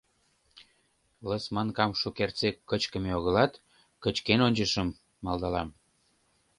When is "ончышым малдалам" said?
4.47-5.69